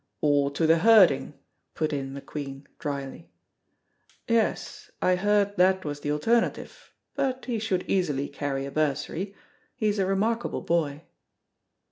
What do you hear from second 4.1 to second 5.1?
"Yes,